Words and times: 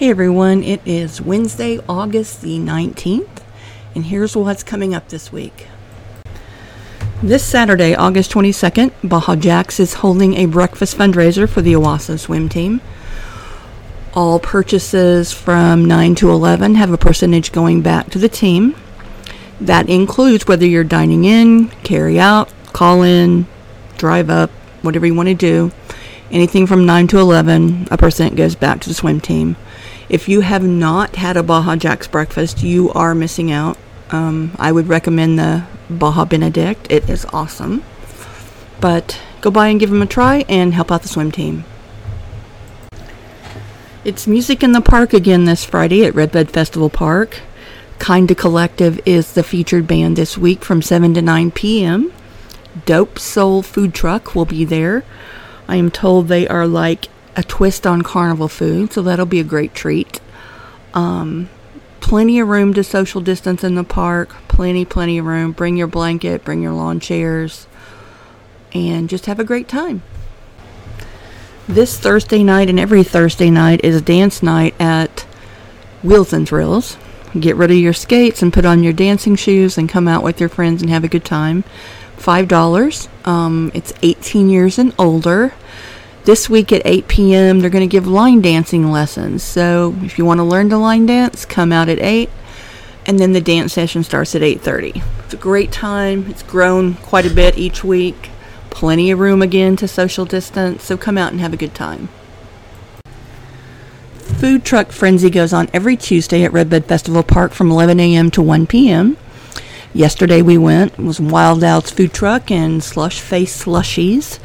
Hey 0.00 0.08
everyone, 0.08 0.62
it 0.62 0.80
is 0.86 1.20
Wednesday, 1.20 1.78
August 1.86 2.40
the 2.40 2.58
19th, 2.58 3.42
and 3.94 4.06
here's 4.06 4.34
what's 4.34 4.62
coming 4.62 4.94
up 4.94 5.10
this 5.10 5.30
week. 5.30 5.66
This 7.22 7.44
Saturday, 7.44 7.94
August 7.94 8.32
22nd, 8.32 8.92
Baja 9.06 9.36
Jacks 9.36 9.78
is 9.78 9.92
holding 9.92 10.36
a 10.36 10.46
breakfast 10.46 10.96
fundraiser 10.96 11.46
for 11.46 11.60
the 11.60 11.74
Owasso 11.74 12.18
swim 12.18 12.48
team. 12.48 12.80
All 14.14 14.38
purchases 14.40 15.34
from 15.34 15.84
9 15.84 16.14
to 16.14 16.30
11 16.30 16.76
have 16.76 16.92
a 16.92 16.96
percentage 16.96 17.52
going 17.52 17.82
back 17.82 18.08
to 18.08 18.18
the 18.18 18.30
team. 18.30 18.74
That 19.60 19.90
includes 19.90 20.46
whether 20.46 20.64
you're 20.64 20.82
dining 20.82 21.26
in, 21.26 21.68
carry 21.84 22.18
out, 22.18 22.50
call 22.72 23.02
in, 23.02 23.46
drive 23.98 24.30
up, 24.30 24.48
whatever 24.80 25.04
you 25.04 25.14
want 25.14 25.28
to 25.28 25.34
do. 25.34 25.72
Anything 26.30 26.66
from 26.66 26.86
9 26.86 27.08
to 27.08 27.18
11, 27.18 27.88
a 27.90 27.98
percent 27.98 28.36
goes 28.36 28.54
back 28.54 28.80
to 28.80 28.88
the 28.88 28.94
swim 28.94 29.20
team. 29.20 29.56
If 30.10 30.28
you 30.28 30.40
have 30.40 30.64
not 30.64 31.14
had 31.14 31.36
a 31.36 31.42
Baja 31.44 31.76
Jacks 31.76 32.08
breakfast, 32.08 32.64
you 32.64 32.90
are 32.94 33.14
missing 33.14 33.52
out. 33.52 33.78
Um, 34.10 34.50
I 34.58 34.72
would 34.72 34.88
recommend 34.88 35.38
the 35.38 35.64
Baja 35.88 36.24
Benedict. 36.24 36.88
It 36.90 37.08
is 37.08 37.24
awesome. 37.26 37.84
But 38.80 39.20
go 39.40 39.52
by 39.52 39.68
and 39.68 39.78
give 39.78 39.90
them 39.90 40.02
a 40.02 40.06
try 40.06 40.44
and 40.48 40.74
help 40.74 40.90
out 40.90 41.02
the 41.02 41.08
swim 41.08 41.30
team. 41.30 41.64
It's 44.04 44.26
music 44.26 44.64
in 44.64 44.72
the 44.72 44.80
park 44.80 45.12
again 45.12 45.44
this 45.44 45.64
Friday 45.64 46.04
at 46.04 46.16
Redbud 46.16 46.50
Festival 46.50 46.90
Park. 46.90 47.42
Kinda 48.00 48.34
Collective 48.34 49.00
is 49.06 49.34
the 49.34 49.44
featured 49.44 49.86
band 49.86 50.16
this 50.16 50.36
week 50.36 50.64
from 50.64 50.82
7 50.82 51.14
to 51.14 51.22
9 51.22 51.52
p.m. 51.52 52.12
Dope 52.84 53.16
Soul 53.16 53.62
Food 53.62 53.94
Truck 53.94 54.34
will 54.34 54.44
be 54.44 54.64
there. 54.64 55.04
I 55.68 55.76
am 55.76 55.88
told 55.92 56.26
they 56.26 56.48
are 56.48 56.66
like 56.66 57.06
a 57.36 57.42
twist 57.42 57.86
on 57.86 58.02
carnival 58.02 58.48
food, 58.48 58.92
so 58.92 59.02
that'll 59.02 59.26
be 59.26 59.40
a 59.40 59.44
great 59.44 59.74
treat. 59.74 60.20
Um, 60.94 61.48
plenty 62.00 62.40
of 62.40 62.48
room 62.48 62.74
to 62.74 62.84
social 62.84 63.20
distance 63.20 63.62
in 63.62 63.74
the 63.74 63.84
park. 63.84 64.34
Plenty, 64.48 64.84
plenty 64.84 65.18
of 65.18 65.26
room. 65.26 65.52
Bring 65.52 65.76
your 65.76 65.86
blanket, 65.86 66.44
bring 66.44 66.62
your 66.62 66.72
lawn 66.72 67.00
chairs, 67.00 67.66
and 68.72 69.08
just 69.08 69.26
have 69.26 69.38
a 69.38 69.44
great 69.44 69.68
time. 69.68 70.02
This 71.68 71.98
Thursday 71.98 72.42
night 72.42 72.68
and 72.68 72.80
every 72.80 73.04
Thursday 73.04 73.48
night 73.48 73.84
is 73.84 73.94
a 73.94 74.00
dance 74.00 74.42
night 74.42 74.74
at 74.80 75.20
Wheels 76.02 76.32
and 76.32 76.48
Thrills. 76.48 76.96
Get 77.38 77.54
rid 77.54 77.70
of 77.70 77.76
your 77.76 77.92
skates 77.92 78.42
and 78.42 78.52
put 78.52 78.64
on 78.64 78.82
your 78.82 78.92
dancing 78.92 79.36
shoes 79.36 79.78
and 79.78 79.88
come 79.88 80.08
out 80.08 80.24
with 80.24 80.40
your 80.40 80.48
friends 80.48 80.82
and 80.82 80.90
have 80.90 81.04
a 81.04 81.08
good 81.08 81.24
time. 81.24 81.62
$5. 82.18 83.08
Um, 83.26 83.70
it's 83.72 83.92
18 84.02 84.50
years 84.50 84.78
and 84.78 84.92
older. 84.98 85.54
This 86.24 86.50
week 86.50 86.72
at 86.72 86.82
8 86.84 87.08
p.m., 87.08 87.60
they're 87.60 87.70
going 87.70 87.88
to 87.88 87.90
give 87.90 88.06
line 88.06 88.40
dancing 88.40 88.90
lessons. 88.90 89.42
So 89.42 89.94
if 90.02 90.18
you 90.18 90.24
want 90.24 90.38
to 90.38 90.44
learn 90.44 90.68
to 90.70 90.76
line 90.76 91.06
dance, 91.06 91.44
come 91.44 91.72
out 91.72 91.88
at 91.88 91.98
8 91.98 92.28
and 93.06 93.18
then 93.18 93.32
the 93.32 93.40
dance 93.40 93.72
session 93.72 94.04
starts 94.04 94.34
at 94.34 94.42
8:30. 94.42 95.02
It's 95.24 95.34
a 95.34 95.38
great 95.38 95.72
time. 95.72 96.26
It's 96.28 96.42
grown 96.42 96.94
quite 96.94 97.26
a 97.26 97.34
bit 97.34 97.58
each 97.58 97.82
week. 97.82 98.30
Plenty 98.70 99.10
of 99.10 99.18
room 99.18 99.42
again 99.42 99.76
to 99.76 99.88
social 99.88 100.24
distance, 100.24 100.84
so 100.84 100.96
come 100.96 101.18
out 101.18 101.32
and 101.32 101.40
have 101.40 101.52
a 101.52 101.56
good 101.56 101.74
time. 101.74 102.08
Food 104.18 104.64
Truck 104.64 104.92
Frenzy 104.92 105.28
goes 105.28 105.52
on 105.52 105.68
every 105.74 105.96
Tuesday 105.96 106.44
at 106.44 106.52
Redbud 106.52 106.86
Festival 106.86 107.22
Park 107.22 107.52
from 107.52 107.70
11 107.70 108.00
a.m. 108.00 108.30
to 108.30 108.40
1 108.40 108.66
p.m. 108.66 109.16
Yesterday 109.92 110.40
we 110.40 110.56
went. 110.56 110.92
It 110.92 111.00
was 111.00 111.20
Wild 111.20 111.64
Owl's 111.64 111.90
food 111.90 112.12
truck 112.12 112.50
and 112.50 112.82
slush 112.82 113.20
face 113.20 113.64
slushies. 113.64 114.38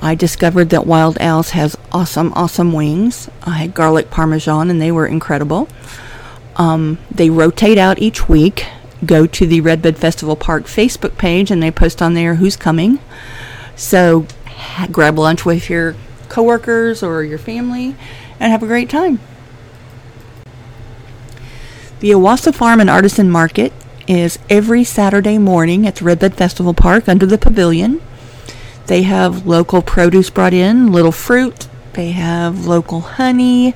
I 0.00 0.14
discovered 0.14 0.70
that 0.70 0.86
Wild 0.86 1.18
Owls 1.20 1.50
has 1.50 1.76
awesome, 1.90 2.32
awesome 2.34 2.72
wings. 2.72 3.28
I 3.42 3.58
had 3.58 3.74
garlic 3.74 4.10
parmesan 4.10 4.70
and 4.70 4.80
they 4.80 4.92
were 4.92 5.06
incredible. 5.06 5.68
Um, 6.56 6.98
they 7.10 7.30
rotate 7.30 7.78
out 7.78 7.98
each 7.98 8.28
week. 8.28 8.66
Go 9.04 9.26
to 9.26 9.46
the 9.46 9.60
Redbud 9.60 9.96
Festival 9.96 10.36
Park 10.36 10.64
Facebook 10.64 11.18
page 11.18 11.50
and 11.50 11.62
they 11.62 11.70
post 11.70 12.00
on 12.00 12.14
there 12.14 12.36
who's 12.36 12.56
coming. 12.56 13.00
So 13.76 14.26
ha- 14.46 14.88
grab 14.90 15.18
lunch 15.18 15.44
with 15.44 15.68
your 15.68 15.96
coworkers 16.28 17.02
or 17.02 17.22
your 17.22 17.38
family 17.38 17.96
and 18.38 18.52
have 18.52 18.62
a 18.62 18.66
great 18.66 18.88
time. 18.90 19.20
The 22.00 22.10
Owasso 22.10 22.54
Farm 22.54 22.80
and 22.80 22.88
Artisan 22.88 23.28
Market 23.28 23.72
is 24.06 24.38
every 24.48 24.84
Saturday 24.84 25.38
morning 25.38 25.86
at 25.86 25.96
the 25.96 26.04
Redbud 26.04 26.34
Festival 26.34 26.72
Park 26.72 27.08
under 27.08 27.26
the 27.26 27.38
pavilion. 27.38 28.00
They 28.88 29.02
have 29.02 29.46
local 29.46 29.82
produce 29.82 30.30
brought 30.30 30.54
in, 30.54 30.92
little 30.92 31.12
fruit. 31.12 31.68
They 31.92 32.12
have 32.12 32.64
local 32.64 33.02
honey, 33.02 33.74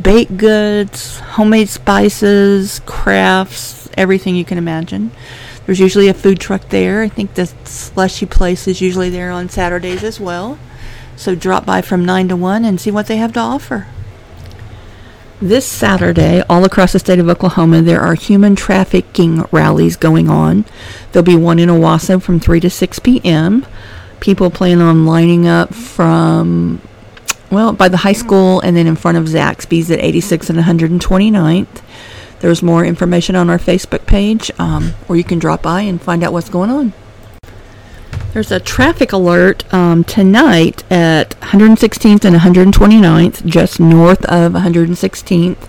baked 0.00 0.36
goods, 0.36 1.18
homemade 1.20 1.70
spices, 1.70 2.82
crafts, 2.84 3.88
everything 3.96 4.36
you 4.36 4.44
can 4.44 4.58
imagine. 4.58 5.12
There's 5.64 5.80
usually 5.80 6.08
a 6.08 6.14
food 6.14 6.40
truck 6.40 6.68
there. 6.68 7.00
I 7.00 7.08
think 7.08 7.34
the 7.34 7.46
slushy 7.64 8.26
place 8.26 8.68
is 8.68 8.82
usually 8.82 9.08
there 9.08 9.30
on 9.30 9.48
Saturdays 9.48 10.04
as 10.04 10.20
well. 10.20 10.58
So 11.16 11.34
drop 11.34 11.64
by 11.64 11.80
from 11.80 12.04
9 12.04 12.28
to 12.28 12.36
1 12.36 12.62
and 12.66 12.78
see 12.78 12.90
what 12.90 13.06
they 13.06 13.16
have 13.16 13.32
to 13.32 13.40
offer. 13.40 13.86
This 15.40 15.64
Saturday, 15.64 16.42
all 16.50 16.66
across 16.66 16.92
the 16.92 16.98
state 16.98 17.18
of 17.18 17.30
Oklahoma, 17.30 17.80
there 17.80 18.02
are 18.02 18.12
human 18.12 18.56
trafficking 18.56 19.46
rallies 19.52 19.96
going 19.96 20.28
on. 20.28 20.66
There'll 21.12 21.24
be 21.24 21.34
one 21.34 21.58
in 21.58 21.70
Owasso 21.70 22.20
from 22.20 22.40
3 22.40 22.60
to 22.60 22.68
6 22.68 22.98
p.m 22.98 23.64
people 24.20 24.50
plan 24.50 24.80
on 24.80 25.06
lining 25.06 25.46
up 25.46 25.74
from, 25.74 26.80
well, 27.50 27.72
by 27.72 27.88
the 27.88 27.98
high 27.98 28.12
school 28.12 28.60
and 28.60 28.76
then 28.76 28.86
in 28.86 28.96
front 28.96 29.18
of 29.18 29.24
Zaxby's 29.24 29.90
at 29.90 29.98
86 29.98 30.50
and 30.50 30.58
129th. 30.58 31.82
There's 32.40 32.62
more 32.62 32.84
information 32.84 33.36
on 33.36 33.50
our 33.50 33.58
Facebook 33.58 34.06
page, 34.06 34.50
um, 34.58 34.94
or 35.08 35.16
you 35.16 35.24
can 35.24 35.38
drop 35.38 35.62
by 35.62 35.82
and 35.82 36.00
find 36.00 36.22
out 36.22 36.32
what's 36.32 36.48
going 36.48 36.70
on. 36.70 36.92
There's 38.32 38.52
a 38.52 38.60
traffic 38.60 39.12
alert 39.12 39.72
um, 39.74 40.04
tonight 40.04 40.84
at 40.90 41.30
116th 41.40 42.24
and 42.24 42.36
129th, 42.36 43.44
just 43.44 43.80
north 43.80 44.24
of 44.26 44.52
116th. 44.52 45.68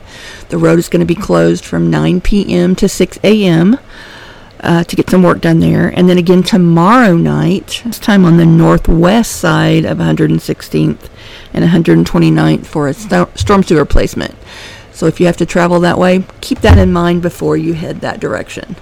The 0.50 0.58
road 0.58 0.78
is 0.80 0.88
going 0.88 1.00
to 1.00 1.06
be 1.06 1.16
closed 1.16 1.66
from 1.66 1.90
9 1.90 2.22
p.m. 2.22 2.76
to 2.76 2.88
6 2.88 3.20
a.m 3.24 3.80
uh, 4.62 4.84
to 4.84 4.96
get 4.96 5.10
some 5.10 5.24
work 5.24 5.42
done 5.42 5.60
there. 5.60 5.90
And 5.90 6.08
then 6.08 6.18
again 6.18 6.44
tomorrow 6.44 7.16
night, 7.16 7.82
this 7.86 8.00
time 8.00 8.26
on 8.26 8.38
the 8.38 8.46
northwest 8.46 9.34
side 9.34 9.86
of 9.86 9.98
116th 9.98 11.10
and 11.54 11.66
129th 11.66 12.66
for 12.66 12.88
a 12.88 12.94
st- 12.94 13.38
storm 13.38 13.64
sewer 13.64 13.80
replacement. 13.80 14.36
So 14.92 15.08
if 15.08 15.20
you 15.20 15.26
have 15.26 15.38
to 15.38 15.46
travel 15.46 15.80
that 15.80 15.98
way, 15.98 16.26
keep 16.42 16.60
that 16.60 16.78
in 16.78 16.94
mind 16.94 17.22
before 17.22 17.58
you 17.58 17.74
head 17.74 18.02
that 18.02 18.20
direction. 18.20 18.76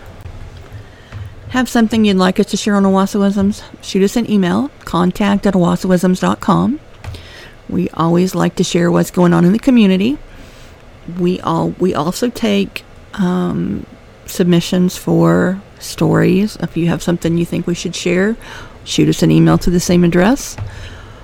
Have 1.50 1.68
something 1.68 2.06
you'd 2.06 2.18
like 2.18 2.40
us 2.40 2.48
to 2.48 2.58
share 2.58 2.76
on 2.76 2.84
Owassoisms? 2.84 3.64
Shoot 3.82 4.04
us 4.04 4.16
an 4.16 4.30
email, 4.30 4.70
contact 4.86 5.48
at 5.48 5.56
owassoisms.com. 5.56 6.80
We 7.68 7.90
always 7.92 8.36
like 8.36 8.56
to 8.56 8.64
share 8.64 8.92
what's 8.92 9.12
going 9.12 9.34
on 9.34 9.46
in 9.46 9.54
the 9.54 9.60
community. 9.60 10.18
We 11.18 11.40
all 11.40 11.70
we 11.80 11.96
also 11.96 12.30
take 12.30 12.84
um, 13.14 13.86
submissions 14.30 14.98
for 14.98 15.62
stories. 15.80 16.56
If 16.58 16.78
you 16.78 16.88
have 16.88 17.02
something 17.02 17.38
you 17.38 17.46
think 17.46 17.68
we 17.68 17.76
should 17.76 17.96
share, 17.96 18.36
shoot 18.84 19.10
us 19.10 19.24
an 19.24 19.32
email 19.32 19.58
to 19.60 19.70
the 19.70 19.80
same 19.80 20.04
address. 20.04 20.58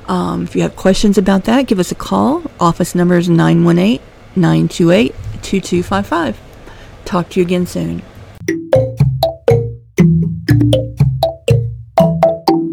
Um, 0.07 0.43
if 0.43 0.55
you 0.55 0.61
have 0.61 0.75
questions 0.75 1.17
about 1.17 1.45
that, 1.45 1.67
give 1.67 1.79
us 1.79 1.91
a 1.91 1.95
call. 1.95 2.43
Office 2.59 2.95
number 2.95 3.17
is 3.17 3.29
918 3.29 3.99
928 4.35 5.13
2255. 5.41 6.39
Talk 7.05 7.29
to 7.29 7.39
you 7.39 7.45
again 7.45 7.65
soon. 7.65 8.01